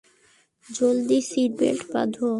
[0.67, 2.27] জলদি সিটবেল্ট বাঁধো।